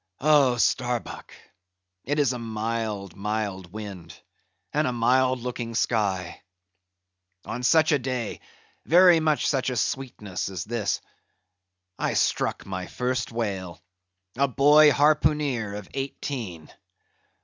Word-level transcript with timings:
"Oh, 0.19 0.57
Starbuck! 0.57 1.31
it 2.05 2.17
is 2.17 2.33
a 2.33 2.39
mild, 2.39 3.15
mild 3.15 3.71
wind, 3.71 4.19
and 4.73 4.87
a 4.87 4.91
mild 4.91 5.41
looking 5.41 5.75
sky. 5.75 6.41
On 7.45 7.61
such 7.61 7.91
a 7.91 7.99
day—very 7.99 9.19
much 9.19 9.47
such 9.47 9.69
a 9.69 9.77
sweetness 9.77 10.49
as 10.49 10.63
this—I 10.63 12.15
struck 12.15 12.65
my 12.65 12.87
first 12.87 13.31
whale—a 13.31 14.47
boy 14.47 14.89
harpooneer 14.91 15.75
of 15.75 15.87
eighteen! 15.93 16.71